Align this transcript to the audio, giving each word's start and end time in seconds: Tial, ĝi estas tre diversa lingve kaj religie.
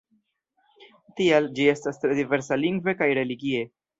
Tial, 1.19 1.49
ĝi 1.59 1.67
estas 1.75 2.01
tre 2.05 2.17
diversa 2.21 2.59
lingve 2.63 2.99
kaj 3.03 3.13
religie. 3.23 3.63